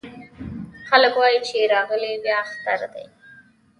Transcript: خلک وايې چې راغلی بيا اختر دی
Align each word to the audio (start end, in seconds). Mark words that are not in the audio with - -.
خلک 0.89 1.13
وايې 1.19 1.39
چې 1.47 1.69
راغلی 1.73 2.11
بيا 2.23 2.37
اختر 2.45 2.79
دی 2.93 3.05